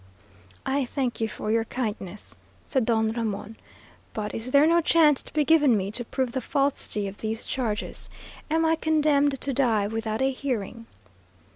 [0.65, 2.33] "I thank you for your kindness,"
[2.65, 3.55] said Don Ramon,
[4.15, 7.45] "but is there no chance to be given me to prove the falsity of these
[7.45, 8.09] charges?
[8.49, 10.87] Am I condemned to die without a hearing?"